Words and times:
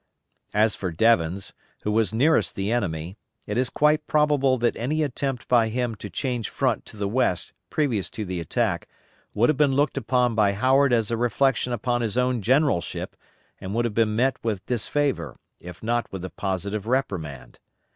As 0.55 0.73
for 0.73 0.91
Devens, 0.91 1.53
who 1.83 1.91
was 1.91 2.11
nearest 2.11 2.55
the 2.55 2.71
enemy, 2.71 3.19
it 3.45 3.55
is 3.55 3.69
quite 3.69 4.07
probable 4.07 4.57
that 4.57 4.75
any 4.75 5.03
attempt 5.03 5.47
by 5.47 5.67
him 5.67 5.93
to 5.97 6.09
change 6.09 6.49
front 6.49 6.87
to 6.87 6.97
the 6.97 7.07
west 7.07 7.53
previous 7.69 8.09
to 8.09 8.25
the 8.25 8.39
attack 8.39 8.87
would 9.35 9.47
have 9.47 9.57
been 9.57 9.73
looked 9.75 9.97
upon 9.97 10.33
by 10.33 10.53
Howard 10.53 10.91
as 10.91 11.11
a 11.11 11.17
reflection 11.17 11.71
upon 11.71 12.01
his 12.01 12.17
own 12.17 12.41
generalship 12.41 13.15
and 13.59 13.75
would 13.75 13.85
have 13.85 13.93
been 13.93 14.15
met 14.15 14.37
with 14.43 14.65
disfavor, 14.65 15.37
if 15.59 15.83
not 15.83 16.11
with 16.11 16.25
a 16.25 16.31
positive 16.31 16.87
reprimand. 16.87 17.59